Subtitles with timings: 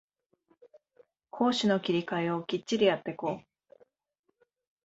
[1.29, 3.43] 攻守の切り替えをきっちりやってこ